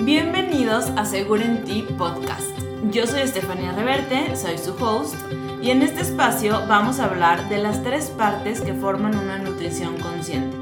[0.00, 2.56] Bienvenidos a Seguro en Ti Podcast.
[2.92, 5.16] Yo soy Estefanía Reverte, soy su host,
[5.60, 9.98] y en este espacio vamos a hablar de las tres partes que forman una nutrición
[9.98, 10.56] consciente.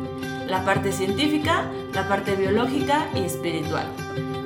[0.46, 3.86] La parte científica, la parte biológica y espiritual.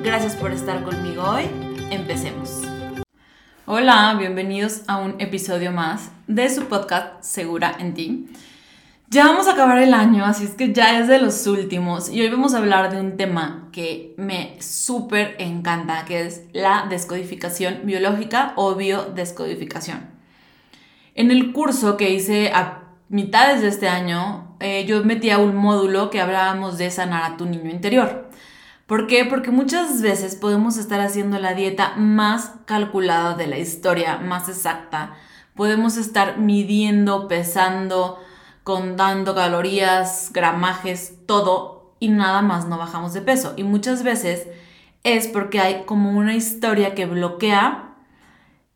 [0.03, 1.45] Gracias por estar conmigo hoy.
[1.89, 2.61] Empecemos.
[3.65, 8.27] Hola, bienvenidos a un episodio más de su podcast Segura en Ti.
[9.13, 12.21] Ya vamos a acabar el año, así es que ya es de los últimos y
[12.21, 17.81] hoy vamos a hablar de un tema que me súper encanta, que es la descodificación
[17.83, 20.09] biológica o biodescodificación.
[21.13, 26.09] En el curso que hice a mitades de este año, eh, yo metía un módulo
[26.09, 28.29] que hablábamos de sanar a tu niño interior.
[28.87, 29.25] ¿Por qué?
[29.25, 35.15] Porque muchas veces podemos estar haciendo la dieta más calculada de la historia, más exacta.
[35.53, 38.17] Podemos estar midiendo, pesando,
[38.71, 43.53] contando calorías, gramajes, todo, y nada más no bajamos de peso.
[43.57, 44.47] Y muchas veces
[45.03, 47.95] es porque hay como una historia que bloquea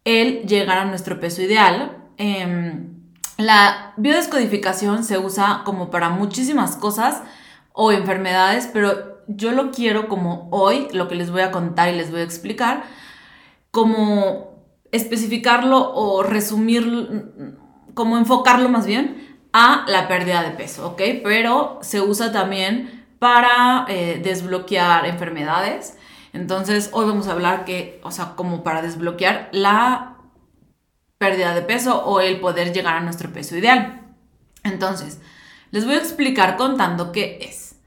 [0.04, 1.96] el llegar a nuestro peso ideal.
[2.18, 2.90] Em,
[3.38, 7.24] la biodescodificación se usa como para muchísimas cosas
[7.72, 11.96] o enfermedades, pero yo lo quiero como hoy, lo que les voy a contar y
[11.96, 12.84] les voy a explicar,
[13.72, 14.62] como
[14.92, 17.56] especificarlo o resumir,
[17.94, 19.25] como enfocarlo más bien
[19.58, 21.02] a la pérdida de peso, ¿ok?
[21.24, 25.98] Pero se usa también para eh, desbloquear enfermedades.
[26.34, 30.18] Entonces, hoy vamos a hablar que, o sea, como para desbloquear la
[31.18, 34.02] pérdida de peso o el poder llegar a nuestro peso ideal.
[34.66, 35.22] Entonces,
[35.72, 37.78] les voy a explicar contando qué es.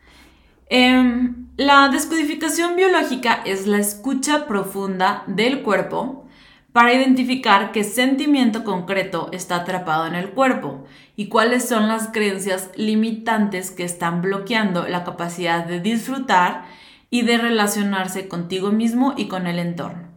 [0.70, 6.27] Em, la descodificación biológica es la escucha profunda del cuerpo
[6.72, 10.84] para identificar qué sentimiento concreto está atrapado en el cuerpo
[11.16, 16.66] y cuáles son las creencias limitantes que están bloqueando la capacidad de disfrutar
[17.10, 20.08] y de relacionarse contigo mismo y con el entorno.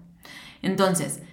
[0.62, 1.24] Entonces,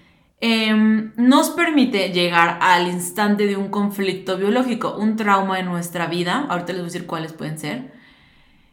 [0.40, 6.46] em, nos permite llegar al instante de un conflicto biológico, un trauma en nuestra vida,
[6.48, 7.92] ahorita les voy a decir cuáles pueden ser,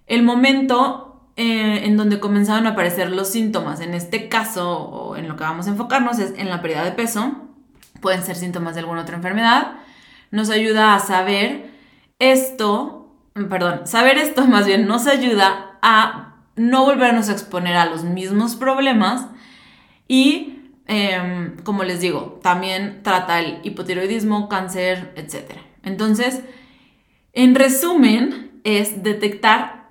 [0.06, 3.82] el momento eh, en donde comenzaron a aparecer los síntomas.
[3.82, 6.92] En este caso, o en lo que vamos a enfocarnos, es en la pérdida de
[6.92, 7.34] peso.
[8.00, 9.74] Pueden ser síntomas de alguna otra enfermedad.
[10.32, 11.72] Nos ayuda a saber
[12.20, 18.04] esto, perdón, saber esto más bien nos ayuda a no volvernos a exponer a los
[18.04, 19.28] mismos problemas
[20.08, 25.60] y, em, como les digo, también trata el hipotiroidismo, cáncer, etc.
[25.84, 26.42] Entonces,
[27.34, 29.90] en resumen, es detectar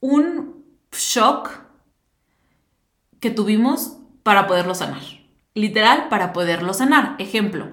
[0.00, 0.59] un
[0.92, 1.50] shock
[3.20, 5.02] que tuvimos para poderlo sanar.
[5.54, 7.16] Literal, para poderlo sanar.
[7.18, 7.68] Ejemplo,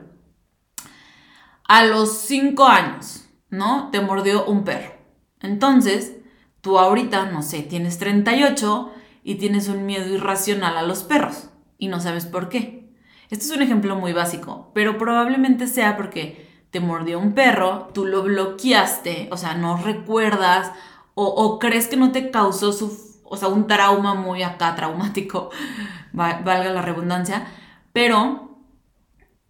[1.68, 3.90] a los 5 años, ¿no?
[3.92, 4.94] Te mordió un perro.
[5.42, 6.18] Entonces,
[6.62, 8.92] tú ahorita, no sé, tienes 38
[9.24, 12.94] y tienes un miedo irracional a los perros y no sabes por qué.
[13.30, 18.06] Este es un ejemplo muy básico, pero probablemente sea porque te mordió un perro, tú
[18.06, 20.72] lo bloqueaste, o sea, no recuerdas
[21.20, 25.50] o, crees que no te causó su o sea, un trauma muy acá traumático,
[26.14, 27.48] valga la redundancia,
[27.92, 28.58] pero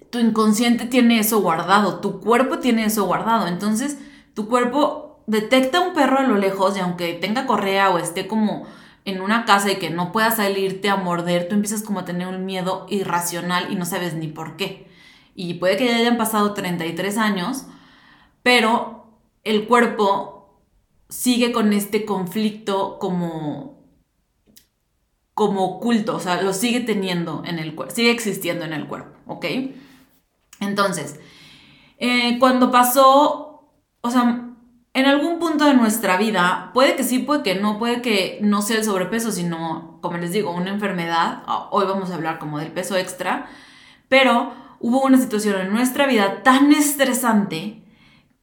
[0.09, 3.99] tu inconsciente tiene eso guardado, tu cuerpo tiene eso guardado, entonces
[4.33, 8.65] tu cuerpo detecta un perro a lo lejos y aunque tenga correa o esté como
[9.05, 12.27] en una casa y que no pueda salirte a morder, tú empiezas como a tener
[12.27, 14.87] un miedo irracional y no sabes ni por qué.
[15.35, 17.65] Y puede que ya hayan pasado 33 años,
[18.43, 19.05] pero
[19.43, 20.36] el cuerpo
[21.09, 23.77] sigue con este conflicto como
[25.37, 29.15] como oculto, o sea, lo sigue teniendo en el cuerpo, sigue existiendo en el cuerpo,
[29.27, 29.45] ¿ok?
[30.59, 31.19] Entonces,
[31.99, 34.47] eh, cuando pasó, o sea,
[34.93, 38.63] en algún punto de nuestra vida, puede que sí, puede que no, puede que no
[38.63, 42.71] sea el sobrepeso, sino, como les digo, una enfermedad, hoy vamos a hablar como del
[42.71, 43.47] peso extra,
[44.09, 47.83] pero hubo una situación en nuestra vida tan estresante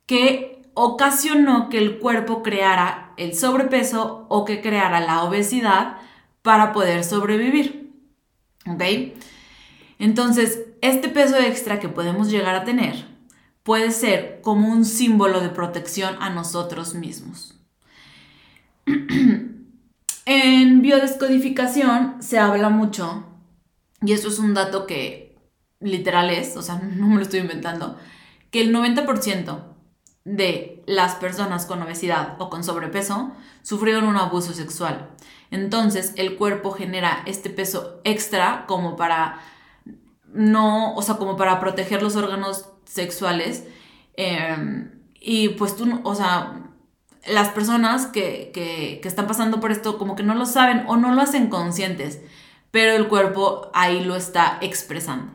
[0.06, 5.98] que ocasionó que el cuerpo creara el sobrepeso o que creara la obesidad
[6.42, 7.92] para poder sobrevivir.
[8.66, 8.82] ¿Ok?
[9.98, 13.06] Entonces, este peso extra que podemos llegar a tener
[13.62, 17.58] puede ser como un símbolo de protección a nosotros mismos.
[20.26, 23.24] en biodescodificación se habla mucho,
[24.02, 25.36] y eso es un dato que
[25.80, 27.98] literal es, o sea, no me lo estoy inventando,
[28.50, 29.73] que el 90%
[30.24, 33.32] de las personas con obesidad o con sobrepeso
[33.62, 35.10] sufrieron un abuso sexual.
[35.50, 39.40] Entonces el cuerpo genera este peso extra como para
[40.32, 43.64] no, o sea, como para proteger los órganos sexuales.
[44.16, 44.90] Em,
[45.20, 46.64] y pues tú, o sea,
[47.26, 50.96] las personas que, que, que están pasando por esto como que no lo saben o
[50.96, 52.20] no lo hacen conscientes,
[52.70, 55.32] pero el cuerpo ahí lo está expresando.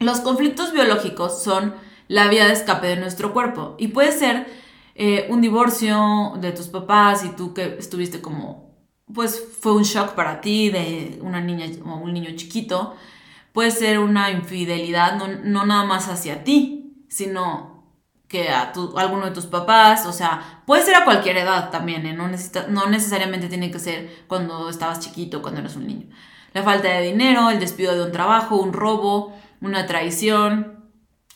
[0.00, 1.74] Los conflictos biológicos son
[2.12, 4.46] la vía de escape de nuestro cuerpo y puede ser
[4.94, 8.76] eh, un divorcio de tus papás y tú que estuviste como,
[9.14, 12.94] pues fue un shock para ti de una niña o un niño chiquito,
[13.54, 17.86] puede ser una infidelidad no, no nada más hacia ti, sino
[18.28, 22.04] que a, tu, alguno de tus papás, o sea, puede ser a cualquier edad también,
[22.04, 22.12] ¿eh?
[22.12, 26.08] no, necesita, no necesariamente tiene que ser cuando estabas chiquito, cuando eras un niño.
[26.52, 30.81] La falta de dinero, el despido de un trabajo, un robo, una traición,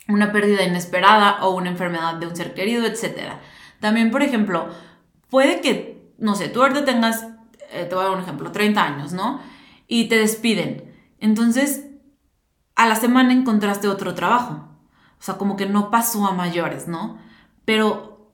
[0.07, 3.33] una pérdida inesperada o una enfermedad de un ser querido, etc.
[3.79, 4.69] También, por ejemplo,
[5.29, 7.27] puede que, no sé, tú ahorita tengas,
[7.71, 9.41] eh, te voy a dar un ejemplo, 30 años, ¿no?
[9.87, 10.95] Y te despiden.
[11.19, 11.85] Entonces,
[12.75, 14.67] a la semana encontraste otro trabajo
[15.19, 17.17] o sea, como que no pasó a mayores, ¿no?
[17.65, 18.31] Pero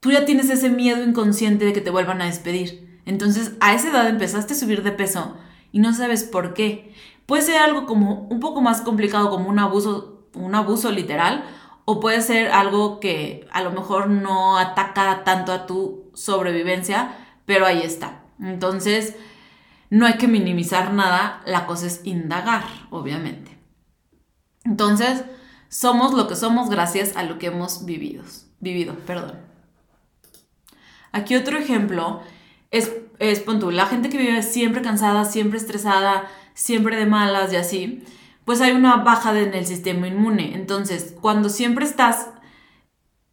[0.00, 3.00] tú ya tienes ese miedo inconsciente de que te vuelvan a despedir.
[3.06, 5.36] Entonces, a esa edad empezaste a subir de peso
[5.72, 6.94] y no sabes por qué.
[7.24, 11.44] Puede ser algo como un poco más complicado, como un abuso, un abuso literal,
[11.84, 17.64] o puede ser algo que a lo mejor no ataca tanto a tu sobrevivencia, pero
[17.64, 18.22] ahí está.
[18.40, 19.14] Entonces,
[19.88, 23.56] no hay que minimizar nada, la cosa es indagar, obviamente.
[24.64, 25.24] Entonces,
[25.68, 28.24] somos lo que somos gracias a lo que hemos vivido.
[28.60, 28.94] vivido.
[29.06, 29.38] Perdón.
[31.12, 32.20] Aquí otro ejemplo
[32.70, 38.04] es, es la gente que vive siempre cansada, siempre estresada, siempre de malas y así,
[38.46, 40.54] pues hay una baja en el sistema inmune.
[40.54, 42.30] Entonces, cuando siempre estás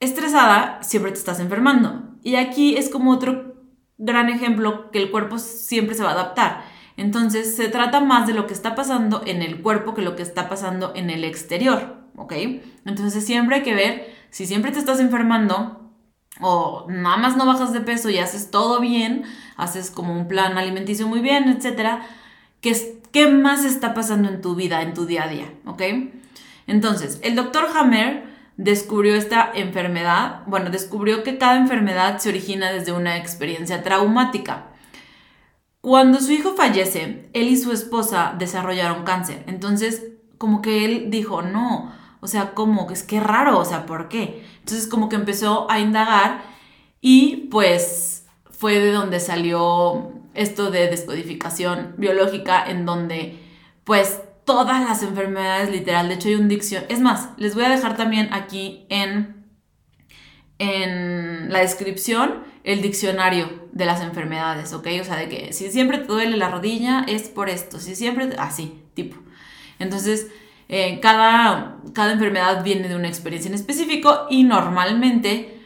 [0.01, 2.04] estresada, siempre te estás enfermando.
[2.21, 3.54] Y aquí es como otro
[3.98, 6.65] gran ejemplo que el cuerpo siempre se va a adaptar.
[6.98, 10.24] Entonces, se trata más de lo que está pasando en el cuerpo que lo que
[10.24, 12.04] está pasando en el exterior.
[12.18, 12.33] ¿ok?
[12.86, 15.80] Entonces siempre hay que ver si siempre te estás enfermando
[16.42, 19.24] o nada más no bajas de peso y haces todo bien,
[19.56, 22.07] haces como un plan alimenticio muy bien, etcétera,
[22.60, 25.81] ¿qué, qué más está pasando en tu vida, en tu día a día, ¿ok?
[26.68, 28.25] Entonces, el doctor Hammer
[28.57, 34.68] descubrió esta enfermedad, bueno, descubrió que cada enfermedad se origina desde una experiencia traumática.
[35.80, 39.44] Cuando su hijo fallece, él y su esposa desarrollaron cáncer.
[39.48, 40.04] Entonces,
[40.38, 44.10] como que él dijo, no, o sea, como que es que raro, o sea, ¿por
[44.10, 44.44] qué?
[44.60, 46.42] Entonces como que empezó a indagar
[47.01, 53.39] y pues fue de donde salió esto de descodificación biológica en donde
[53.83, 57.69] pues todas las enfermedades literal, de hecho hay un dicción, es más, les voy a
[57.69, 59.44] dejar también aquí en
[60.59, 64.88] en la descripción el diccionario de las enfermedades, ¿ok?
[65.01, 68.29] O sea, de que si siempre te duele la rodilla es por esto, si siempre,
[68.38, 69.18] así, tipo.
[69.79, 70.27] Entonces,
[70.69, 75.59] eh, cada, cada enfermedad viene de una experiencia en específico y normalmente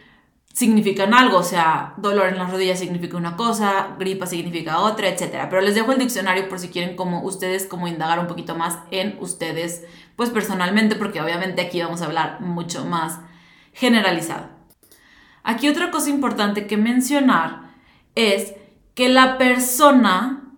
[0.57, 5.45] significan algo, o sea, dolor en las rodillas significa una cosa, gripa significa otra, etc.
[5.51, 8.80] Pero les dejo el diccionario por si quieren como ustedes como indagar un poquito más
[8.89, 9.83] en ustedes,
[10.15, 13.19] pues personalmente, porque obviamente aquí vamos a hablar mucho más
[13.71, 14.50] generalizado.
[15.44, 17.75] Aquí otra cosa importante que mencionar
[18.15, 18.56] es
[18.95, 20.56] que la persona,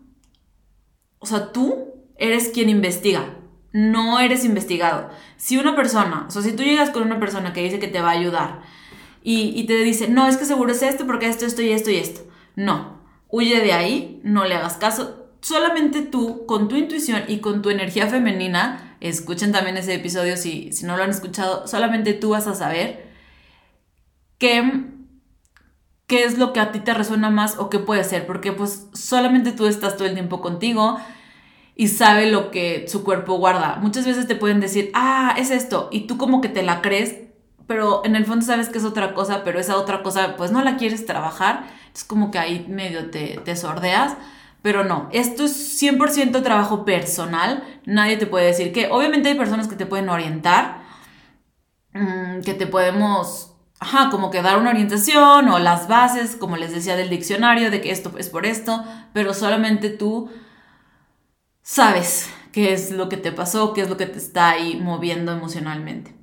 [1.19, 3.35] o sea, tú eres quien investiga,
[3.73, 5.09] no eres investigado.
[5.35, 7.99] Si una persona, o sea, si tú llegas con una persona que dice que te
[7.99, 8.79] va a ayudar
[9.21, 11.97] y, te dice, no, es que seguro es esto porque esto, esto y esto y
[11.97, 12.21] esto.
[12.55, 15.27] No, huye de ahí, no le hagas caso.
[15.41, 20.71] Solamente tú, con tu intuición y con tu energía femenina, escuchen también ese episodio si,
[20.71, 23.09] si no lo han escuchado, solamente tú vas a saber
[24.37, 24.85] qué,
[26.07, 28.87] qué es lo que a ti te resuena más o qué puede ser, porque pues
[28.93, 30.99] solamente tú estás todo el tiempo contigo
[31.75, 33.77] y sabe lo que su cuerpo guarda.
[33.81, 37.28] Muchas veces te pueden decir, ah, es esto, y tú como que te la crees,
[37.69, 40.63] pero en el fondo sabes que es otra cosa, pero esa otra cosa pues no
[40.63, 44.17] la quieres trabajar, es como que ahí medio te, te sordeas.
[44.63, 49.67] Pero no, esto es 100% trabajo personal, nadie te puede decir que, obviamente hay personas
[49.67, 50.81] que te pueden orientar,
[51.93, 56.73] mm, que te podemos, ajá, como que dar una orientación o las bases, como les
[56.73, 58.83] decía del diccionario, de que esto es por esto,
[59.13, 60.31] pero solamente tú
[61.61, 65.31] sabes qué es lo que te pasó, qué es lo que te está ahí moviendo
[65.31, 66.18] emocionalmente.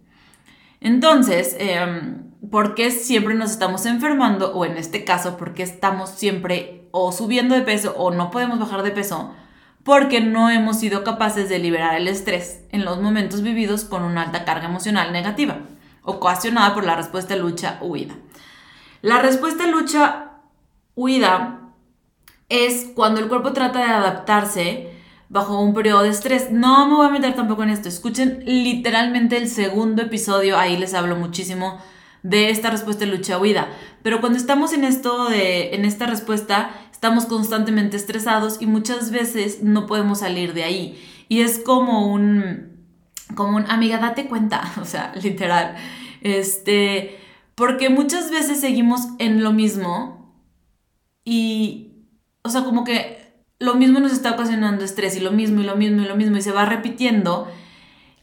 [0.80, 4.52] Entonces, em, ¿por qué siempre nos estamos enfermando?
[4.54, 8.58] O en este caso, ¿por qué estamos siempre o subiendo de peso o no podemos
[8.58, 9.34] bajar de peso?
[9.82, 14.22] Porque no hemos sido capaces de liberar el estrés en los momentos vividos con una
[14.22, 15.58] alta carga emocional negativa,
[16.02, 18.14] ocasionada por la respuesta lucha-huida.
[19.02, 21.60] La respuesta lucha-huida
[22.48, 24.95] es cuando el cuerpo trata de adaptarse
[25.28, 26.50] bajo un periodo de estrés.
[26.50, 27.88] No me voy a meter tampoco en esto.
[27.88, 31.78] Escuchen literalmente el segundo episodio, ahí les hablo muchísimo
[32.22, 33.68] de esta respuesta de lucha-huida.
[34.02, 39.62] Pero cuando estamos en esto de, en esta respuesta, estamos constantemente estresados y muchas veces
[39.62, 41.04] no podemos salir de ahí.
[41.28, 42.84] Y es como un,
[43.34, 45.76] como un, amiga, date cuenta, o sea, literal.
[46.20, 47.18] Este,
[47.54, 50.34] porque muchas veces seguimos en lo mismo
[51.24, 51.92] y,
[52.42, 53.25] o sea, como que
[53.58, 56.36] lo mismo nos está ocasionando estrés y lo mismo y lo mismo y lo mismo
[56.36, 57.48] y se va repitiendo.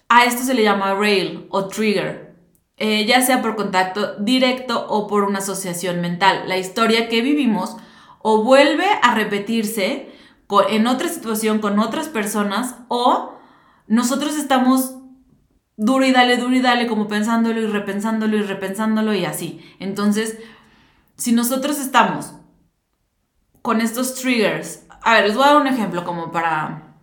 [0.10, 2.36] A esto se le llama rail o trigger,
[2.78, 6.44] eh, ya sea por contacto directo o por una asociación mental.
[6.48, 7.78] La historia que vivimos
[8.20, 10.10] o vuelve a repetirse
[10.70, 13.34] en otra situación con otras personas o
[13.88, 14.96] nosotros estamos
[15.78, 19.62] duro y dale, duro y dale, como pensándolo y repensándolo y repensándolo y así.
[19.80, 20.38] Entonces,
[21.18, 22.34] si nosotros estamos
[23.62, 26.96] con estos triggers, a ver, les voy a dar un ejemplo como para,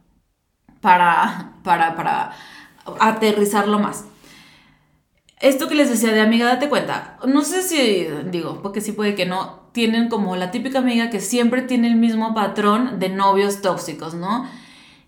[0.80, 2.32] para, para, para
[2.98, 4.06] aterrizarlo más.
[5.40, 9.14] Esto que les decía de amiga, date cuenta, no sé si, digo, porque sí puede
[9.14, 13.62] que no, tienen como la típica amiga que siempre tiene el mismo patrón de novios
[13.62, 14.46] tóxicos, ¿no?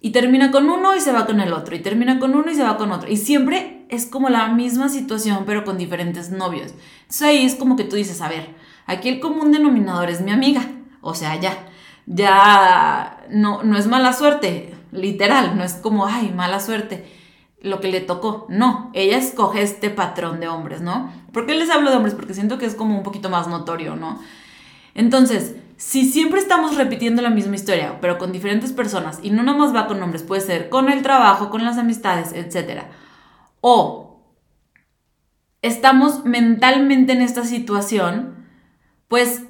[0.01, 2.55] Y termina con uno y se va con el otro, y termina con uno y
[2.55, 3.11] se va con otro.
[3.11, 6.73] Y siempre es como la misma situación, pero con diferentes novios.
[7.03, 8.55] Entonces ahí es como que tú dices, a ver,
[8.87, 10.63] aquí el común denominador es mi amiga.
[11.03, 11.67] O sea, ya,
[12.07, 17.05] ya no, no es mala suerte, literal, no es como, ay, mala suerte
[17.63, 18.47] lo que le tocó.
[18.49, 21.13] No, ella escoge este patrón de hombres, ¿no?
[21.33, 22.15] ¿Por qué les hablo de hombres?
[22.15, 24.21] Porque siento que es como un poquito más notorio, ¿no?
[24.95, 29.75] Entonces, si siempre estamos repitiendo la misma historia, pero con diferentes personas, y no nomás
[29.75, 32.83] va con hombres, puede ser con el trabajo, con las amistades, etc.
[33.61, 34.21] O
[35.63, 38.47] estamos mentalmente en esta situación,
[39.09, 39.43] pues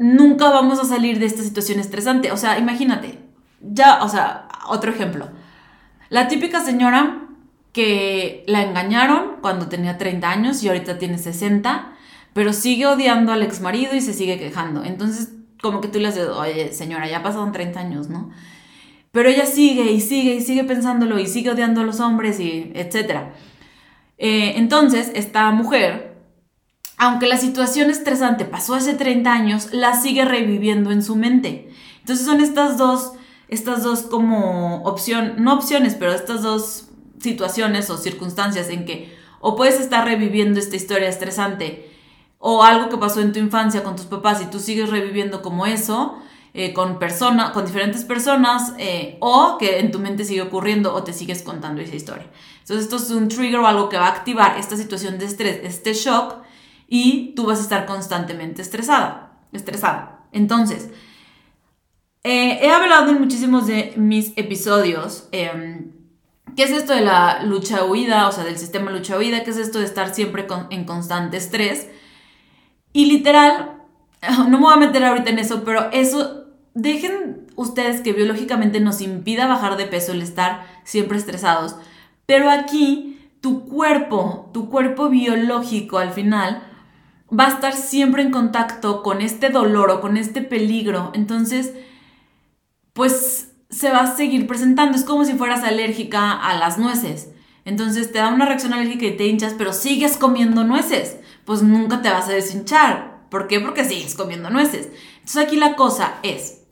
[0.00, 2.32] nunca vamos a salir de esta situación estresante.
[2.32, 3.18] O sea, imagínate,
[3.60, 5.28] ya, o sea, otro ejemplo.
[6.08, 7.28] La típica señora
[7.72, 11.92] que la engañaron cuando tenía 30 años y ahorita tiene 60,
[12.32, 14.84] pero sigue odiando al ex marido y se sigue quejando.
[14.84, 18.30] Entonces, como que tú le dices, oye, señora, ya pasaron 30 años, ¿no?
[19.12, 22.72] Pero ella sigue y sigue y sigue pensándolo y sigue odiando a los hombres y
[22.74, 23.34] etcétera.
[24.16, 26.09] Eh, entonces, esta mujer,
[27.02, 31.72] aunque la situación estresante pasó hace 30 años, la sigue reviviendo en su mente.
[32.00, 33.12] Entonces son estas dos,
[33.48, 36.88] estas dos como opción, no opciones, pero estas dos
[37.18, 41.90] situaciones o circunstancias en que o puedes estar reviviendo esta historia estresante
[42.38, 45.64] o algo que pasó en tu infancia con tus papás y tú sigues reviviendo como
[45.64, 46.18] eso
[46.52, 51.02] eh, con personas, con diferentes personas eh, o que en tu mente sigue ocurriendo o
[51.02, 52.26] te sigues contando esa historia.
[52.58, 55.60] Entonces esto es un trigger o algo que va a activar esta situación de estrés,
[55.62, 56.49] este shock
[56.90, 60.26] y tú vas a estar constantemente estresada, estresada.
[60.32, 60.90] Entonces,
[62.22, 65.92] eh, he hablado en muchísimos de mis episodios em,
[66.56, 68.28] ¿Qué es esto de la lucha-huida?
[68.28, 69.44] O sea, del sistema lucha-huida.
[69.44, 71.88] ¿Qué es esto de estar siempre en constante estrés?
[72.92, 73.82] Y literal,
[74.48, 79.00] no me voy a meter ahorita en eso, pero eso, dejen ustedes que biológicamente nos
[79.00, 81.76] impida bajar de peso el estar siempre estresados.
[82.26, 86.62] Pero aquí, tu cuerpo, tu cuerpo biológico al final,
[87.38, 91.12] va a estar siempre en contacto con este dolor o con este peligro.
[91.14, 91.72] Entonces,
[92.92, 94.96] pues se va a seguir presentando.
[94.96, 97.30] Es como si fueras alérgica a las nueces.
[97.64, 101.18] Entonces te da una reacción alérgica y te hinchas, pero sigues comiendo nueces.
[101.44, 103.28] Pues nunca te vas a deshinchar.
[103.30, 103.60] ¿Por qué?
[103.60, 104.88] Porque sigues comiendo nueces.
[105.14, 106.62] Entonces aquí la cosa es,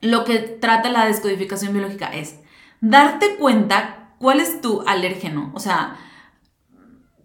[0.00, 2.36] lo que trata la descodificación biológica es
[2.80, 5.50] darte cuenta cuál es tu alérgeno.
[5.54, 5.96] O sea,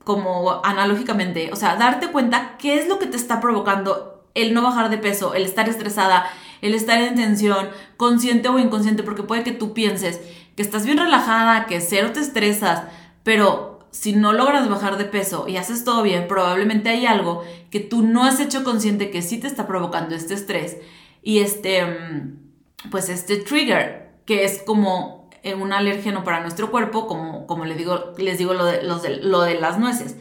[0.03, 4.61] como analógicamente, o sea, darte cuenta qué es lo que te está provocando el no
[4.61, 6.25] bajar de peso, el estar estresada,
[6.61, 10.19] el estar en tensión, consciente o inconsciente, porque puede que tú pienses
[10.55, 12.83] que estás bien relajada, que cero te estresas,
[13.23, 17.79] pero si no logras bajar de peso y haces todo bien, probablemente hay algo que
[17.79, 20.77] tú no has hecho consciente que sí te está provocando este estrés
[21.21, 27.45] y este, mm, pues este trigger, que es como un alérgeno para nuestro cuerpo, como,
[27.47, 30.15] como les digo, les digo lo de, lo de las nueces.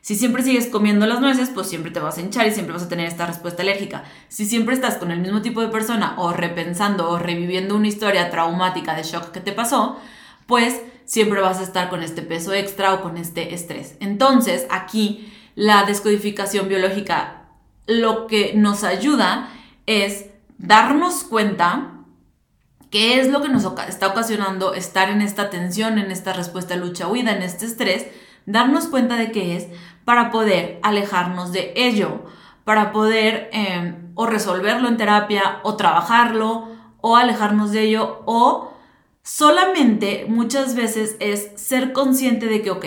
[0.00, 2.82] Si siempre sigues comiendo las nueces, pues siempre te vas a hinchar y siempre vas
[2.82, 4.02] a tener esta respuesta alérgica.
[4.28, 8.28] Si siempre estás con el mismo tipo de persona o repensando o reviviendo una historia
[8.28, 9.96] traumática de shock que te pasó,
[10.46, 13.94] pues siempre vas a estar con este peso extra o con este estrés.
[14.00, 17.44] Entonces, aquí la descodificación biológica
[17.86, 19.50] lo que nos ayuda
[19.86, 20.26] es
[20.58, 21.91] darnos cuenta
[22.92, 27.32] qué es lo que nos está ocasionando estar en esta tensión, en esta respuesta lucha-huida,
[27.32, 28.06] en este estrés,
[28.44, 29.68] darnos cuenta de qué es
[30.04, 32.26] para poder alejarnos de ello,
[32.64, 36.68] para poder em, o resolverlo en terapia o trabajarlo
[37.00, 38.74] o alejarnos de ello o
[39.22, 42.84] solamente muchas veces es ser consciente de que, ok,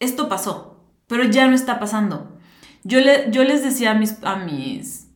[0.00, 2.38] esto pasó, pero ya no está pasando.
[2.82, 5.08] Yo, le, yo les decía a mis, a mis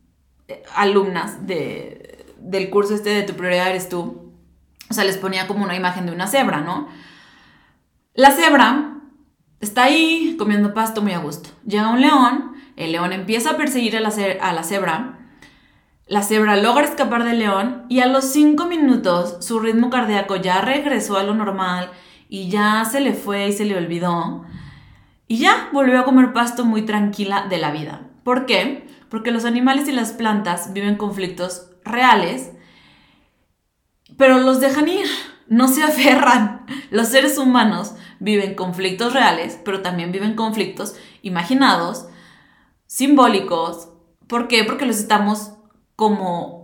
[0.49, 2.12] eh, alumnas de,
[2.43, 4.33] del curso este de Tu prioridad eres tú,
[4.91, 6.89] o sea, les ponía como una imagen de una cebra, ¿no?
[8.15, 8.99] La cebra
[9.61, 11.51] está ahí comiendo pasto muy a gusto.
[11.65, 15.19] Llega un león, el león empieza a perseguir a la, a la cebra,
[16.07, 20.61] la cebra logra escapar del león y a los cinco minutos su ritmo cardíaco ya
[20.61, 21.91] regresó a lo normal
[22.29, 24.45] y ya se le fue y se le olvidó.
[25.27, 28.11] Y ya volvió a comer pasto muy tranquila de la vida.
[28.25, 28.87] ¿Por qué?
[29.09, 32.51] Porque los animales y las plantas viven conflictos reales,
[34.17, 35.07] pero los dejan ir,
[35.49, 36.67] no se aferran.
[36.91, 42.07] Los seres humanos viven conflictos reales, pero también viven conflictos imaginados,
[42.87, 43.89] simbólicos.
[44.27, 44.65] ¿Por qué?
[44.65, 45.53] Porque los estamos
[45.97, 46.63] como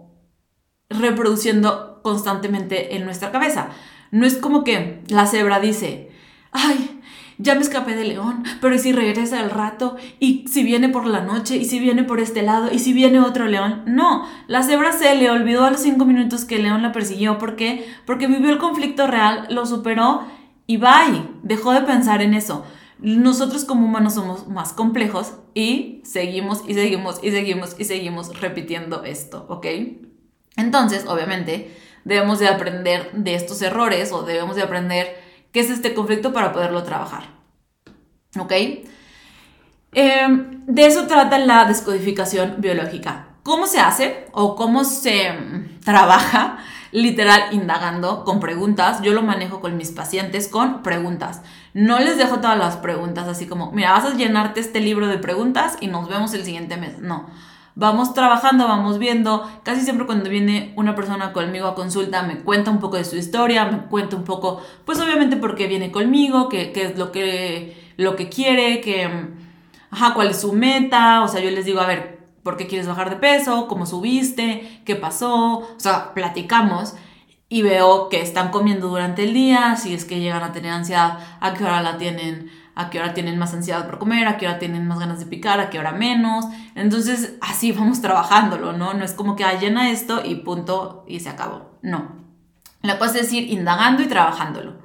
[0.89, 3.71] reproduciendo constantemente en nuestra cabeza.
[4.11, 6.11] No es como que la cebra dice,
[6.53, 6.98] ay,
[7.39, 9.97] ya me escapé del león, pero ¿y si regresa al rato?
[10.19, 11.57] ¿Y si viene por la noche?
[11.57, 12.69] ¿Y si viene por este lado?
[12.73, 13.85] ¿Y si viene otro león?
[13.87, 17.39] No, la cebra se le olvidó a los cinco minutos que león la persiguió.
[17.39, 17.87] ¿Por qué?
[18.05, 20.23] Porque vivió el conflicto real, lo superó
[20.67, 22.65] y bye, dejó de pensar en eso.
[22.99, 29.05] Nosotros como humanos somos más complejos y seguimos y seguimos y seguimos y seguimos repitiendo
[29.05, 29.67] esto, ¿ok?
[30.57, 31.71] Entonces, obviamente,
[32.05, 36.53] debemos de aprender de estos errores o debemos de aprender qué es este conflicto para
[36.53, 37.25] poderlo trabajar,
[38.39, 38.53] ¿ok?
[39.93, 43.29] Em, de eso trata la descodificación biológica.
[43.43, 46.59] ¿Cómo se hace o cómo se mm, trabaja?
[46.93, 49.03] literal indagando con preguntas.
[49.03, 51.43] Yo lo manejo con mis pacientes con preguntas.
[51.75, 55.19] No les dejo todas las preguntas así como, mira, vas a llenarte este libro de
[55.19, 56.99] preguntas y nos vemos el siguiente mes.
[56.99, 57.27] No.
[57.81, 59.49] Vamos trabajando, vamos viendo.
[59.63, 63.15] Casi siempre cuando viene una persona conmigo a consulta me cuenta un poco de su
[63.15, 67.13] historia, me cuenta un poco, pues obviamente por qué viene conmigo, qué, qué es lo
[67.13, 69.09] que, lo que quiere, que,
[69.93, 71.23] ajá, cuál es su meta.
[71.23, 74.83] O sea, yo les digo, a ver, por qué quieres bajar de peso, cómo subiste,
[74.85, 76.95] qué pasó, o sea, platicamos
[77.49, 81.21] y veo que están comiendo durante el día, si es que llegan a tener ansiedad,
[81.41, 84.47] a qué hora la tienen, a qué hora tienen más ansiedad por comer, a qué
[84.47, 86.47] hora tienen más ganas de picar, a qué hora menos.
[86.75, 88.95] Entonces, así vamos trabajándolo, ¿no?
[88.95, 91.79] No es como que ah, llena esto y punto y se acabó.
[91.83, 92.17] No.
[92.83, 94.79] La cosa es ir indagando y trabajándolo.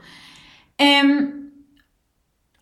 [0.78, 1.40] Eh,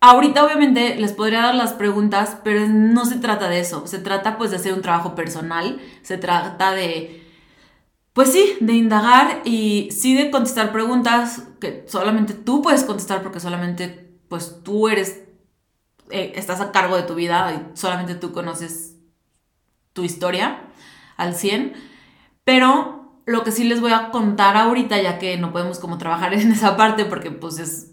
[0.04, 3.86] Ahorita obviamente les podría dar las preguntas, pero no se trata de eso.
[3.86, 5.80] Se trata pues de hacer un trabajo personal.
[6.02, 7.24] Se trata de,
[8.14, 13.40] pues sí, de indagar y sí de contestar preguntas que solamente tú puedes contestar porque
[13.40, 15.24] solamente pues tú eres,
[16.10, 18.96] eh, estás a cargo de tu vida y solamente tú conoces
[19.92, 20.62] tu historia
[21.18, 21.74] al 100.
[22.46, 26.34] Pero lo que sí les voy a contar ahorita, ya que no podemos como trabajar
[26.34, 27.92] en esa parte porque pues es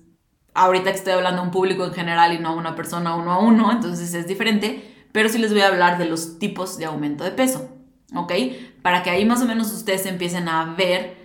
[0.54, 3.32] ahorita que estoy hablando a un público en general y no a una persona uno
[3.32, 6.84] a uno, entonces es diferente, pero sí les voy a hablar de los tipos de
[6.84, 7.68] aumento de peso,
[8.14, 8.32] ¿ok?
[8.80, 11.16] Para que ahí más o menos ustedes empiecen a ver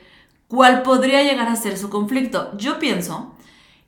[0.47, 2.57] cuál podría llegar a ser su conflicto.
[2.57, 3.32] Yo pienso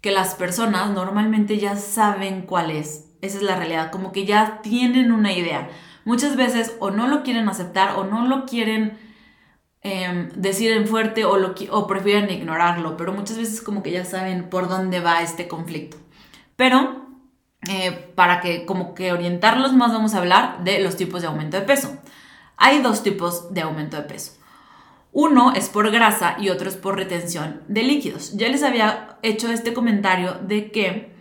[0.05, 4.61] que las personas normalmente ya saben cuál es, esa es la realidad, como que ya
[4.61, 5.67] tienen una idea.
[6.05, 8.97] Muchas veces o no lo quieren aceptar o no lo quieren
[9.87, 14.03] Em, decir en fuerte o, lo, o prefieren ignorarlo, pero muchas veces como que ya
[14.03, 15.97] saben por dónde va este conflicto.
[16.55, 17.05] Pero
[17.69, 21.57] eh, para que como que orientarlos más vamos a hablar de los tipos de aumento
[21.57, 21.95] de peso.
[22.57, 24.31] Hay dos tipos de aumento de peso.
[25.17, 28.33] Uno es por grasa y otro es por retención de líquidos.
[28.33, 31.15] Ya les había hecho este comentario de que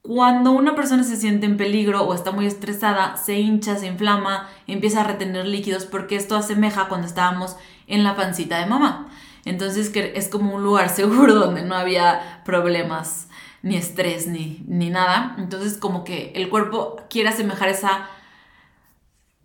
[0.00, 4.48] cuando una persona se siente en peligro o está muy estresada, se hincha, se inflama,
[4.66, 9.10] empieza a retener líquidos porque esto asemeja cuando estábamos en la pancita de mamá.
[9.44, 13.28] Entonces que es como un lugar seguro donde no había problemas,
[13.60, 15.36] ni estrés, ni, ni nada.
[15.36, 18.08] Entonces como que el cuerpo quiere asemejar esa,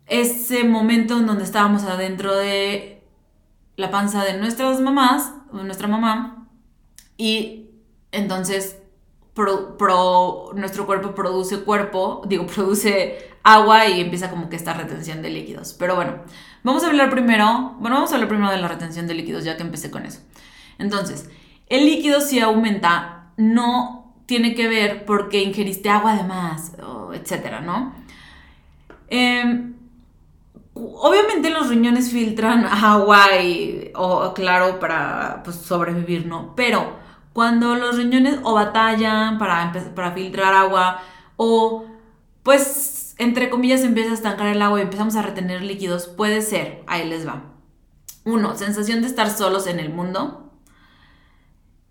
[0.06, 2.99] ese momento en donde estábamos adentro de
[3.80, 6.48] la panza de nuestras mamás, nuestra mamá,
[7.16, 7.70] y
[8.12, 8.76] entonces
[10.54, 15.74] nuestro cuerpo produce cuerpo, digo, produce agua y empieza como que esta retención de líquidos.
[15.78, 16.18] Pero bueno,
[16.62, 19.56] vamos a hablar primero, bueno, vamos a hablar primero de la retención de líquidos, ya
[19.56, 20.20] que empecé con eso.
[20.78, 21.28] Entonces,
[21.68, 26.72] el líquido si aumenta, no tiene que ver porque ingeriste agua de más,
[27.14, 27.94] etcétera, ¿no?
[29.08, 29.74] Em,
[30.96, 36.54] obviamente los riñones filtran agua y, o claro, para pues, sobrevivir, ¿no?
[36.56, 36.96] Pero
[37.32, 41.00] cuando los riñones o batallan para, para filtrar agua
[41.36, 41.86] o
[42.42, 46.82] pues entre comillas empieza a estancar el agua y empezamos a retener líquidos, puede ser,
[46.86, 47.42] ahí les va.
[48.24, 50.50] Uno, sensación de estar solos en el mundo.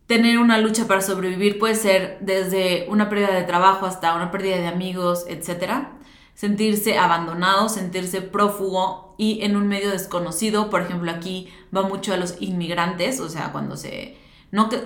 [0.07, 4.57] Tener una lucha para sobrevivir puede ser desde una pérdida de trabajo hasta una pérdida
[4.57, 5.89] de amigos, etc.
[6.39, 10.69] sentirse abandonado, sentirse prófugo y en un medio desconocido.
[10.69, 14.17] Por ejemplo, aquí va mucho a los inmigrantes, o sea, cuando se...
[14.49, 14.81] No que,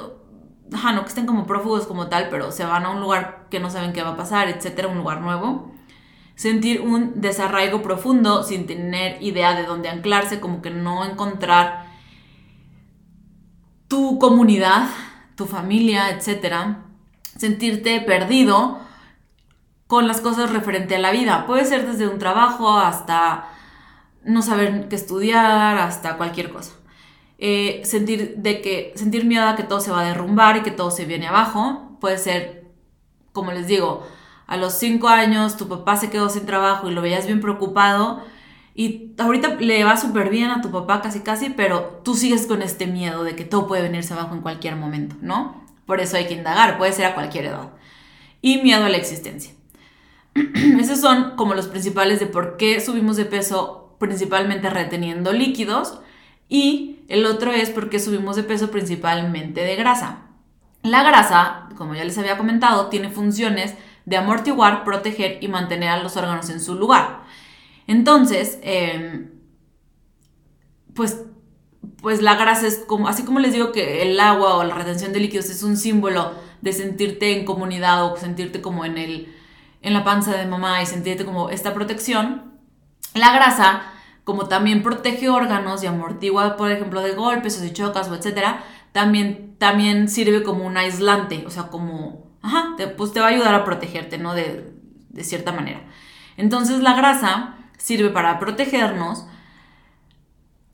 [0.73, 3.59] ajá, no que estén como prófugos como tal, pero se van a un lugar que
[3.59, 5.71] no saben qué va a pasar, etcétera, un lugar nuevo.
[6.33, 11.85] Sentir un desarraigo profundo sin tener idea de dónde anclarse, como que no encontrar
[13.87, 14.87] tu comunidad,
[15.35, 16.85] tu familia, etcétera.
[17.37, 18.79] Sentirte perdido
[19.93, 21.45] con las cosas referente a la vida.
[21.45, 23.47] Puede ser desde un trabajo hasta
[24.23, 26.71] no saber qué estudiar, hasta cualquier cosa.
[27.37, 30.71] Eh, sentir, de que, sentir miedo a que todo se va a derrumbar y que
[30.71, 31.95] todo se viene abajo.
[32.01, 32.71] Puede ser,
[33.33, 34.03] como les digo,
[34.47, 38.23] a los cinco años tu papá se quedó sin trabajo y lo veías bien preocupado
[38.73, 42.63] y ahorita le va súper bien a tu papá casi casi, pero tú sigues con
[42.63, 45.63] este miedo de que todo puede venirse abajo en cualquier momento, ¿no?
[45.85, 47.73] Por eso hay que indagar, puede ser a cualquier edad.
[48.41, 49.53] Y miedo a la existencia.
[50.79, 55.99] Esos son como los principales de por qué subimos de peso, principalmente reteniendo líquidos.
[56.49, 60.27] Y el otro es por qué subimos de peso principalmente de grasa.
[60.81, 66.03] La grasa, como ya les había comentado, tiene funciones de amortiguar, proteger y mantener a
[66.03, 67.23] los órganos en su lugar.
[67.87, 69.31] Entonces, em,
[70.93, 71.21] pues,
[72.01, 75.13] pues la grasa es como, así como les digo que el agua o la retención
[75.13, 79.33] de líquidos es un símbolo de sentirte en comunidad o sentirte como en el,
[79.83, 82.53] en la panza de mamá y sentirte como esta protección,
[83.13, 83.83] la grasa,
[84.23, 88.63] como también protege órganos y amortigua, por ejemplo, de golpes o de chocas o etcétera,
[88.93, 93.53] también, también sirve como un aislante, o sea, como, ajá, pues te va a ayudar
[93.53, 94.33] a protegerte, ¿no?
[94.33, 94.73] De,
[95.09, 95.81] de cierta manera.
[96.37, 99.25] Entonces la grasa sirve para protegernos.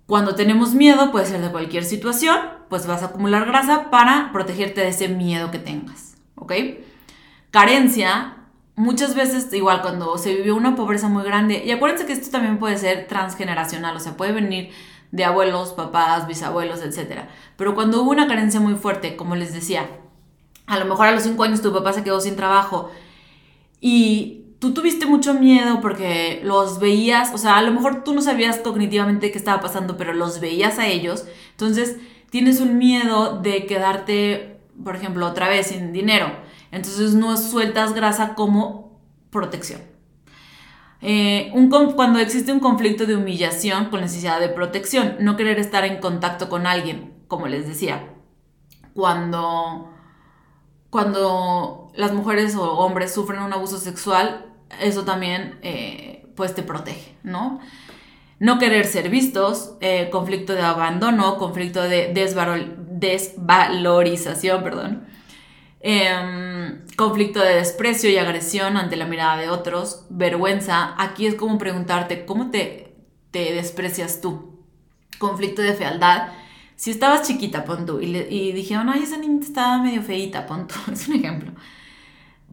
[0.05, 2.37] Cuando tenemos miedo, puede ser de cualquier situación,
[2.69, 6.53] pues vas a acumular grasa para protegerte de ese miedo que tengas, ¿ok?
[7.51, 8.38] Carencia
[8.79, 12.59] muchas veces, igual cuando se vivió una pobreza muy grande, y acuérdense que esto también
[12.59, 14.71] puede ser transgeneracional, o sea, puede venir
[15.11, 17.23] de abuelos, papás, bisabuelos, etc.
[17.57, 19.89] Pero cuando hubo una carencia muy fuerte, como les decía,
[20.65, 22.89] a lo mejor a los 5 años tu papá se quedó sin trabajo
[23.81, 28.21] y tú tuviste mucho miedo porque los veías, o sea, a lo mejor tú no
[28.21, 31.97] sabías cognitivamente qué estaba pasando, pero los veías a ellos, entonces
[32.29, 38.35] tienes un miedo de quedarte, por ejemplo, otra vez sin dinero entonces no sueltas grasa
[38.35, 39.81] como protección.
[41.01, 41.53] Eh,
[41.95, 46.49] cuando existe un conflicto de humillación con necesidad de protección, no querer estar en contacto
[46.49, 48.09] con alguien, como les decía,
[48.93, 49.93] cuando,
[50.89, 54.47] cuando las mujeres o hombres sufren un abuso sexual,
[54.81, 57.61] eso también eh, pues te protege, ¿no?
[58.39, 65.08] No querer ser vistos, eh, conflicto de abandono, conflicto de desvalorización, perdón,
[65.81, 70.93] Em, conflicto de desprecio y agresión ante la mirada de otros, vergüenza.
[70.97, 72.95] Aquí es como preguntarte, ¿cómo te,
[73.31, 74.59] te desprecias tú?
[75.19, 76.29] Conflicto de fealdad.
[76.75, 81.15] Si estabas chiquita, pon y, dijeron, ay, esa niñita estaba medio feita, pon es un
[81.15, 81.51] ejemplo.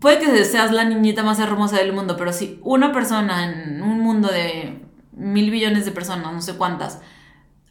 [0.01, 4.01] Puede que seas la niñita más hermosa del mundo, pero si una persona en un
[4.01, 7.01] mundo de mil billones de personas, no sé cuántas,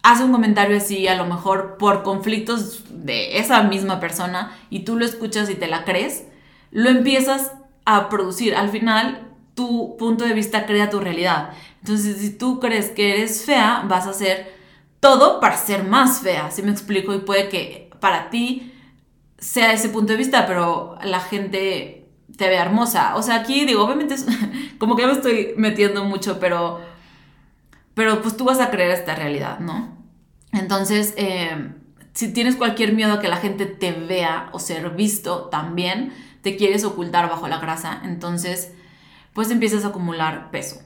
[0.06, 4.98] hace un comentario así, a lo mejor por conflictos de esa misma persona, y tú
[4.98, 6.26] lo escuchas y te la crees,
[6.70, 7.54] lo empiezas
[7.86, 8.56] a producir.
[8.56, 11.54] Al final, tu punto de vista crea tu realidad.
[11.80, 14.54] Entonces, si tú crees que eres fea, vas a hacer
[15.00, 17.12] todo para ser más fea, ¿sí me explico?
[17.16, 18.74] Y puede que para ti
[19.40, 23.16] sea ese punto de vista, pero la gente te ve hermosa.
[23.16, 24.16] O sea, aquí digo, obviamente
[24.78, 26.80] como que me estoy metiendo mucho, pero
[27.96, 29.95] pero pues tú vas a creer esta realidad, ¿no?
[30.56, 31.72] Entonces, eh,
[32.14, 36.56] si tienes cualquier miedo a que la gente te vea o ser visto también, te
[36.56, 38.72] quieres ocultar bajo la grasa, entonces
[39.34, 40.82] pues empiezas a acumular peso.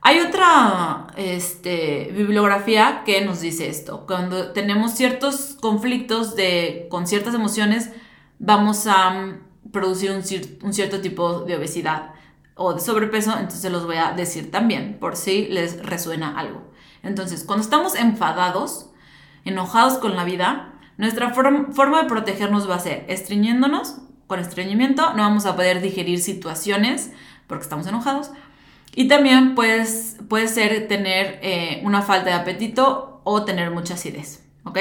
[0.00, 4.06] Hay otra este, bibliografía que nos dice esto.
[4.06, 7.90] Cuando tenemos ciertos conflictos de, con ciertas emociones,
[8.38, 10.22] vamos a mm, producir un,
[10.62, 12.14] un, cierto tipo de obesidad
[12.54, 16.70] o de sobrepeso, entonces los voy a decir también, por si les resuena algo.
[17.02, 18.89] Entonces, cuando estamos enfadados,
[19.44, 25.22] enojados con la vida, nuestra forma de protegernos va a ser estreñiéndonos, con estreñimiento no
[25.22, 27.10] vamos a poder digerir situaciones
[27.48, 28.30] porque estamos enojados.
[28.94, 34.44] Y también pues, puede ser tener eh, una falta de apetito o tener mucha acidez,
[34.64, 34.78] ¿ok?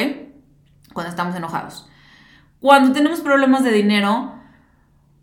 [0.94, 1.88] Cuando estamos enojados.
[2.60, 4.39] Cuando tenemos problemas de dinero,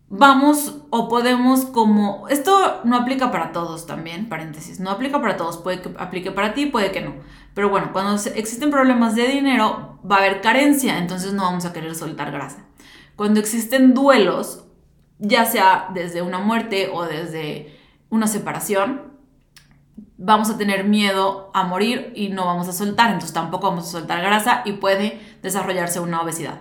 [0.08, 2.28] vamos o podemos como...
[2.28, 6.54] Esto no aplica para todos también, paréntesis, no aplica para todos, puede que aplique para
[6.54, 7.14] ti, puede que no.
[7.54, 11.72] Pero bueno, cuando existen problemas de dinero, va a haber carencia, entonces no vamos a
[11.72, 12.66] querer soltar grasa.
[13.16, 14.64] Cuando existen duelos,
[15.18, 17.78] ya sea desde una muerte o desde
[18.10, 19.16] una separación,
[20.18, 23.90] vamos a tener miedo a morir y no vamos a soltar, entonces tampoco vamos a
[23.90, 26.60] soltar grasa y puede desarrollarse una obesidad.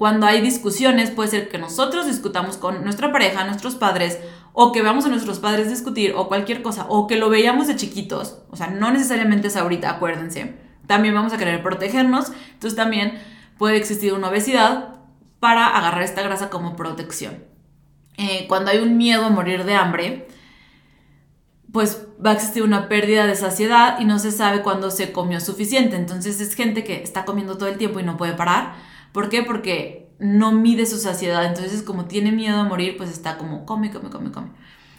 [0.00, 4.18] Cuando hay discusiones, puede ser que nosotros discutamos con nuestra pareja, nuestros padres,
[4.54, 7.76] o que veamos a nuestros padres discutir, o cualquier cosa, o que lo veíamos de
[7.76, 10.54] chiquitos, o sea, no necesariamente es ahorita, acuérdense.
[10.86, 13.20] También vamos a querer protegernos, entonces también
[13.58, 15.00] puede existir una obesidad
[15.38, 17.44] para agarrar esta grasa como protección.
[18.16, 20.28] Eh, cuando hay un miedo a morir de hambre,
[21.74, 25.40] pues va a existir una pérdida de saciedad y no se sabe cuándo se comió
[25.40, 25.96] suficiente.
[25.96, 28.88] Entonces es gente que está comiendo todo el tiempo y no puede parar.
[29.12, 29.42] ¿Por qué?
[29.42, 31.44] Porque no mide su saciedad.
[31.44, 34.48] Entonces como tiene miedo a morir, pues está como come, come, come, come.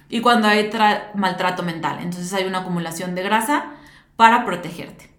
[0.09, 0.69] Y cuando hay
[1.15, 3.65] maltrato mental, entonces hay una acumulación de grasa
[4.17, 5.09] para protegerte.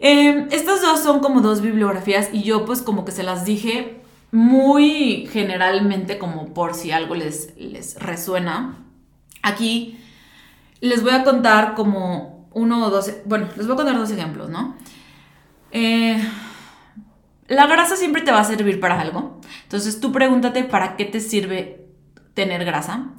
[0.00, 4.02] Eh, estas dos son como dos bibliografías y yo pues como que se las dije
[4.32, 8.84] muy generalmente como por si algo les, les resuena.
[9.42, 10.00] Aquí
[10.80, 14.50] les voy a contar como uno o dos, bueno, les voy a contar dos ejemplos,
[14.50, 14.76] ¿no?
[15.70, 16.20] Eh,
[17.48, 19.40] la grasa siempre te va a servir para algo.
[19.64, 21.86] Entonces tú pregúntate para qué te sirve
[22.34, 23.10] tener grasa.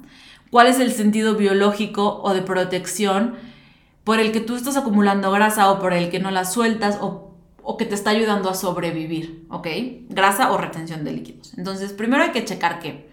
[0.50, 3.34] ¿Cuál es el sentido biológico o de protección
[4.04, 7.24] por el que tú estás acumulando grasa o por el que no la sueltas o,
[7.78, 9.46] que te está ayudando a sobrevivir?
[9.50, 9.66] ¿Ok?
[10.08, 11.54] Grasa o retención de líquidos.
[11.58, 13.10] Entonces primero hay que checar que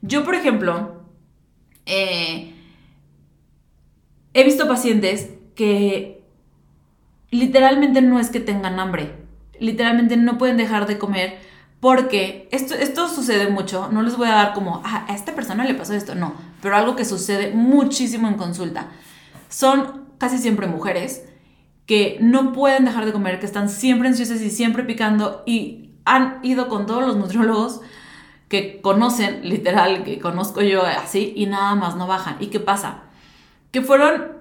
[0.00, 1.02] yo, por ejemplo,
[1.86, 2.54] eh,
[4.34, 6.22] he visto pacientes que
[7.30, 9.17] literalmente no es que tengan hambre,
[9.60, 11.38] literalmente no pueden dejar de comer
[11.80, 15.64] porque esto, esto sucede mucho, no les voy a dar como, ah, a esta persona
[15.64, 18.88] le pasó esto, no, pero algo que sucede muchísimo en consulta.
[19.48, 21.24] Son casi siempre mujeres
[21.86, 26.40] que no pueden dejar de comer, que están siempre ansiosas y siempre picando y han
[26.42, 27.80] ido con todos los nutriólogos
[28.48, 32.38] que conocen, literal, que conozco yo así, y nada más no bajan.
[32.40, 33.08] ¿Y qué pasa?
[33.70, 34.37] que fueron,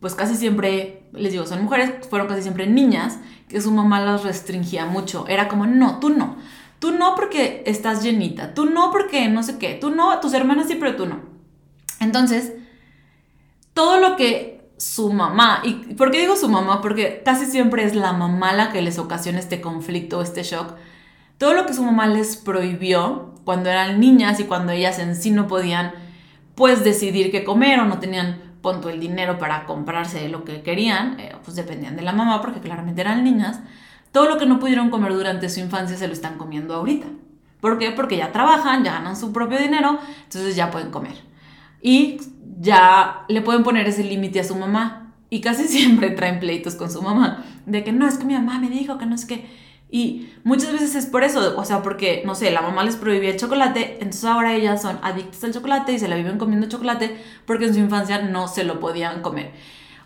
[0.00, 4.22] pues casi siempre, les digo, son mujeres, fueron casi siempre niñas, que su mamá las
[4.22, 5.26] restringía mucho.
[5.28, 6.36] Era como, no, tú no.
[6.78, 8.54] Tú no porque estás llenita.
[8.54, 9.74] Tú no porque no sé qué.
[9.74, 11.20] Tú no, tus hermanas sí, pero tú no.
[12.00, 12.52] Entonces,
[13.72, 16.80] todo lo que su mamá, y ¿por qué digo su mamá?
[16.80, 20.74] Porque casi siempre es la mamá la que les ocasiona este conflicto, este shock.
[21.36, 25.32] Todo lo que su mamá les prohibió cuando eran niñas y cuando ellas en sí
[25.32, 25.92] no podían,
[26.54, 31.18] pues, decidir qué comer o no tenían punto el dinero para comprarse lo que querían,
[31.20, 33.60] eh, pues dependían de la mamá porque claramente eran niñas,
[34.12, 37.06] todo lo que no pudieron comer durante su infancia se lo están comiendo ahorita.
[37.60, 37.90] ¿Por qué?
[37.90, 41.16] Porque ya trabajan, ya ganan su propio dinero, entonces ya pueden comer.
[41.82, 42.20] Y
[42.60, 45.12] ya le pueden poner ese límite a su mamá.
[45.30, 47.44] Y casi siempre traen pleitos con su mamá.
[47.66, 49.46] De que no, es que mi mamá me dijo que no es que
[49.90, 53.30] y muchas veces es por eso, o sea, porque, no sé, la mamá les prohibía
[53.30, 57.18] el chocolate, entonces ahora ellas son adictas al chocolate y se la viven comiendo chocolate
[57.46, 59.52] porque en su infancia no se lo podían comer.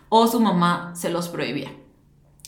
[0.07, 1.71] O su mamá se los prohibía.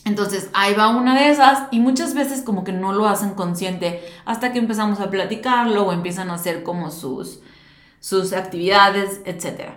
[0.06, 4.02] Entonces ahí va una de esas y muchas veces como que no lo hacen consciente
[4.24, 7.40] hasta que empezamos a platicarlo o empiezan a hacer como sus,
[8.00, 9.72] sus actividades, etc.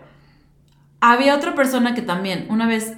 [1.02, 2.94] Había otra persona que también una vez,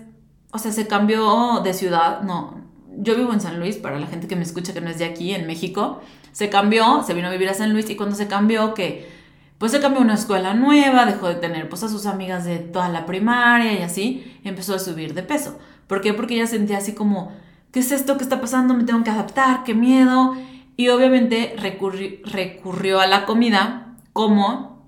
[0.52, 2.61] o sea, se cambió de ciudad, no,
[2.97, 5.06] yo vivo en San Luis, para la gente que me escucha que no es de
[5.06, 6.01] aquí, en México,
[6.32, 9.10] se cambió, se vino a vivir a San Luis y cuando se cambió, que
[9.58, 12.58] pues se cambió a una escuela nueva, dejó de tener pues a sus amigas de
[12.58, 15.60] toda la primaria y así, empezó a subir de peso.
[15.88, 16.13] ¿Por qué?
[16.13, 17.32] Porque ella sentía así como,
[17.71, 18.73] ¿qué es esto que está pasando?
[18.73, 20.36] Me tengo que adaptar, qué miedo.
[20.77, 24.84] Y obviamente recurrió a la comida como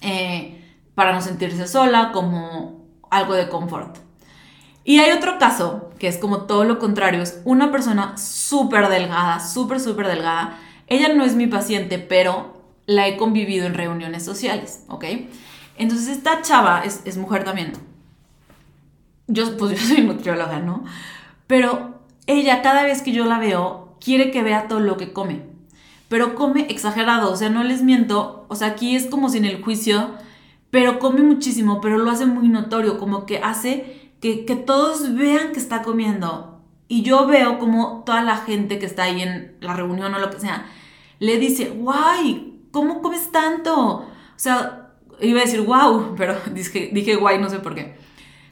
[0.00, 0.62] eh,
[0.94, 3.98] para no sentirse sola, como algo de confort.
[4.84, 9.40] Y hay otro caso, que es como todo lo contrario, es una persona súper delgada,
[9.40, 10.58] súper, súper delgada.
[10.86, 15.04] Ella no es mi paciente, pero la he convivido en reuniones sociales, ¿ok?
[15.76, 17.72] Entonces esta chava es, mujer también.
[19.26, 20.84] Yo, pues yo soy nutrióloga, ¿no?
[21.46, 25.42] Pero ella cada vez que yo la veo, quiere que vea todo lo que come.
[26.08, 28.44] Pero come exagerado, o sea, no les miento.
[28.48, 30.10] O sea, aquí es como sin el juicio,
[30.70, 34.03] pero come muchísimo, pero lo hace muy notorio, como que hace
[34.46, 36.62] que, todos vean que está comiendo.
[36.88, 40.30] Y yo veo como toda la gente que está ahí en la reunión o lo
[40.30, 40.66] que sea,
[41.18, 43.74] le dice, guay, ¿cómo comes tanto?
[43.76, 44.06] O
[44.36, 47.96] sea, iba a decir wow, pero dije, dije guay, no sé por qué.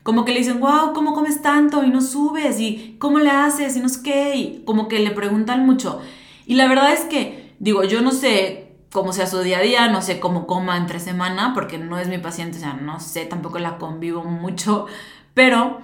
[0.02, 1.84] Como que le dicen, wow, ¿cómo comes tanto?
[1.84, 3.76] Y no subes, y ¿cómo le haces?
[3.76, 6.00] Y no sé qué, y como que le preguntan mucho.
[6.44, 9.88] Y la verdad es que, digo, yo no sé cómo sea su día a día,
[9.88, 13.24] no sé cómo coma entre semana, porque no es mi paciente, o sea, no sé,
[13.24, 14.86] tampoco la convivo mucho,
[15.34, 15.80] pero,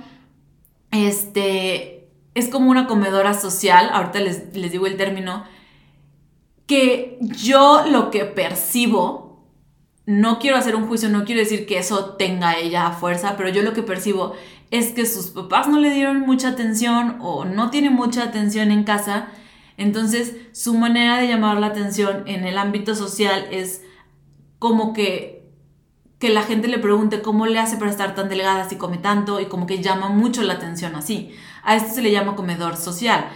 [0.91, 5.45] este, es como una comedora social, ahorita les, digo el término,
[6.67, 9.47] que yo lo que percibo
[10.07, 13.49] no quiero hacer un juicio, no quiero decir que eso tenga ella a fuerza, pero
[13.51, 14.35] yo lo que percibo
[14.71, 18.85] es que sus papás no le dieron mucha atención o no tiene mucha atención en
[18.85, 19.29] casa.
[19.77, 23.83] Entonces, su manera de llamar la atención en el ámbito social es
[24.59, 25.38] como que
[26.19, 29.41] que la gente le pregunte cómo le hace para estar tan delgada si come tanto
[29.41, 31.33] y como que llama mucho la atención así.
[31.63, 33.29] A esto se le llama comedor social.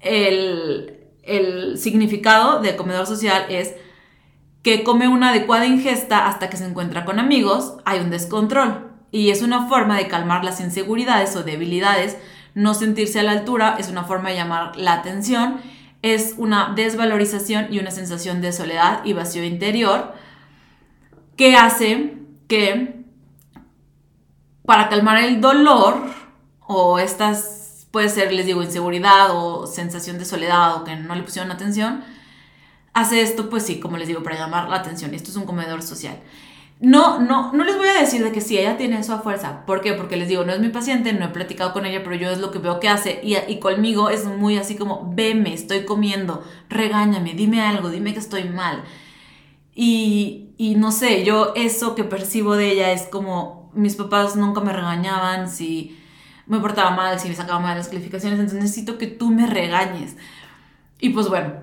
[0.00, 3.74] El, el significado de comedor social es
[4.62, 8.90] que come una adecuada ingesta hasta que se encuentra con amigos, hay un descontrol.
[9.12, 12.16] Y es una forma de calmar las inseguridades o debilidades.
[12.54, 15.58] No sentirse a la altura es una forma de llamar la atención.
[16.02, 20.14] Es una desvalorización y una sensación de soledad y vacío interior
[21.36, 22.23] que hace
[22.54, 23.04] que
[24.64, 25.96] para calmar el dolor
[26.60, 31.24] o estas, puede ser, les digo, inseguridad o sensación de soledad o que no le
[31.24, 32.04] pusieron atención,
[32.92, 35.14] hace esto, pues sí, como les digo, para llamar la atención.
[35.14, 36.20] Esto es un comedor social.
[36.78, 39.66] No, no, no les voy a decir de que sí, ella tiene eso a fuerza.
[39.66, 39.92] ¿Por qué?
[39.92, 42.38] Porque les digo, no es mi paciente, no he platicado con ella, pero yo es
[42.38, 43.20] lo que veo que hace.
[43.22, 48.20] Y, y conmigo es muy así como, veme, estoy comiendo, regáñame, dime algo, dime que
[48.20, 48.84] estoy mal.
[49.74, 54.60] Y, y no sé, yo eso que percibo de ella es como, mis papás nunca
[54.60, 55.98] me regañaban si
[56.46, 60.16] me portaba mal, si me sacaba mal las calificaciones, entonces necesito que tú me regañes.
[61.00, 61.54] Y pues bueno,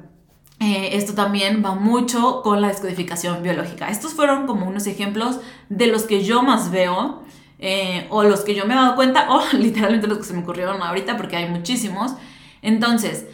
[0.60, 3.89] eh, esto también va mucho con la descodificación biológica.
[3.89, 7.23] Estos fueron como unos ejemplos de los que yo más veo,
[7.60, 10.41] eh, o los que yo me he dado cuenta, o literalmente los que se me
[10.41, 12.13] ocurrieron ahorita, porque hay muchísimos.
[12.62, 13.25] Entonces,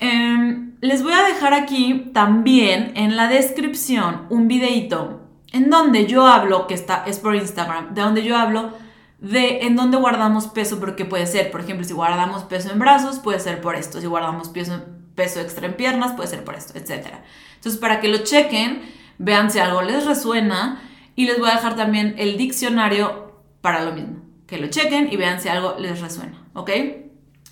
[0.00, 5.20] em, les voy a dejar aquí también en la descripción un videito
[5.52, 8.72] en donde yo hablo, que está, es por Instagram, de donde yo hablo
[9.20, 13.20] de en dónde guardamos peso, porque puede ser, por ejemplo, si guardamos peso en brazos,
[13.20, 14.82] puede ser por esto, si guardamos peso,
[15.14, 17.06] peso extra en piernas, puede ser por esto, etc.
[17.54, 18.82] Entonces, para que lo chequen,
[19.18, 20.82] vean si algo les resuena
[21.16, 25.16] y les voy a dejar también el diccionario para lo mismo, que lo chequen y
[25.16, 26.70] vean si algo les resuena, ¿ok?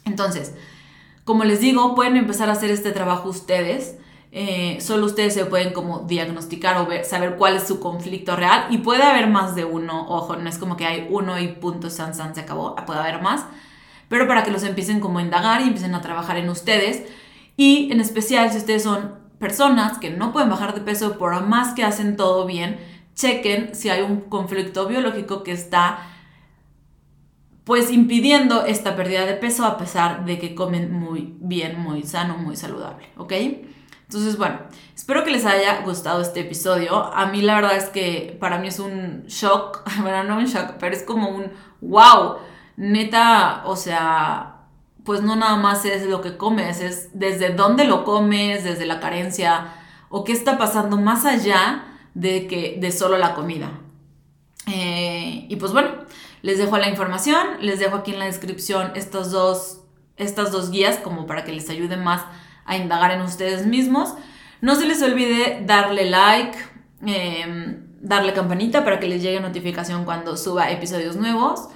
[0.04, 0.54] Entonces,
[1.24, 3.96] como les digo, pueden empezar a hacer este trabajo ustedes.
[4.34, 8.78] Eh, solo ustedes se pueden como diagnosticar o saber cuál es su conflicto real y
[8.78, 12.14] puede haber más de uno, ojo, no es como que hay uno y punto, san,
[12.14, 13.44] san, se acabó, puede haber más,
[14.08, 17.02] pero para que los empiecen como a indagar y empiecen a trabajar en ustedes
[17.58, 21.74] y en especial si ustedes son personas que no pueden bajar de peso por más
[21.74, 22.78] que hacen todo bien,
[23.14, 25.98] chequen si hay un conflicto biológico que está
[27.64, 32.36] pues impidiendo esta pérdida de peso a pesar de que comen muy bien, muy sano,
[32.36, 33.32] muy saludable, ¿ok?
[34.12, 34.58] Entonces, bueno,
[34.94, 37.14] espero que les haya gustado este episodio.
[37.14, 40.72] A mí la verdad es que para mí es un shock, bueno, no un shock,
[40.78, 42.36] pero es como un wow,
[42.76, 44.66] neta, o sea,
[45.04, 49.00] pues no nada más es lo que comes, es desde dónde lo comes, desde la
[49.00, 49.68] carencia,
[50.08, 53.70] o qué está pasando más allá de, que, de solo la comida.
[54.66, 55.90] Eh, y pues bueno,
[56.42, 59.80] les dejo la información, les dejo aquí en la descripción estos dos,
[60.16, 62.22] estas dos guías como para que les ayude más
[62.64, 64.14] a indagar en ustedes mismos.
[64.60, 66.58] No se les olvide darle like,
[67.06, 71.68] em, darle campanita para que les llegue notificación cuando suba episodios nuevos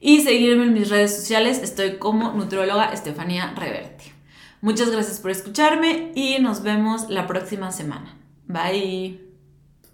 [0.00, 1.62] y seguirme en mis redes sociales.
[1.62, 4.12] Estoy como nutrióloga Estefanía Reverte.
[4.62, 8.16] Muchas gracias por escucharme y nos vemos la próxima semana.
[8.46, 9.25] Bye.